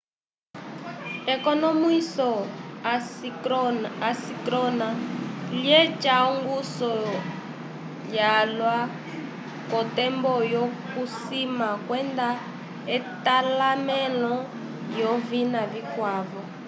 [1.33, 2.29] ekonomwiso
[4.09, 4.87] assíncrona
[5.61, 6.93] lyeca ongusu
[8.17, 8.77] yalwa
[9.69, 12.27] k'otembo yokusima kwenda
[12.95, 14.33] etalamẽlo
[14.93, 16.41] lyovina vikwavo